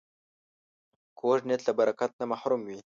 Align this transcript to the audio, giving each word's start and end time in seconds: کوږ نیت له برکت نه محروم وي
کوږ 1.19 1.39
نیت 1.47 1.61
له 1.67 1.73
برکت 1.79 2.11
نه 2.19 2.25
محروم 2.31 2.61
وي 2.67 2.77